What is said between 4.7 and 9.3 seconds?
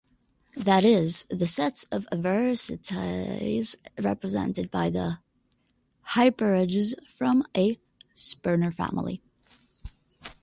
by the hyperedges form a Sperner family.